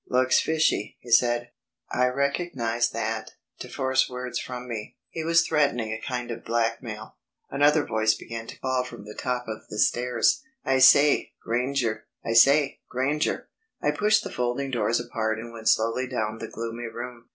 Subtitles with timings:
[0.09, 1.51] "Looks fishy," he said.
[1.91, 7.17] I recognised that, to force words from me, he was threatening a kind of blackmail.
[7.51, 12.07] Another voice began to call from the top of the stairs "I say, Granger!
[12.25, 16.87] I say, Granger...." I pushed the folding doors apart and went slowly down the gloomy
[16.87, 17.29] room.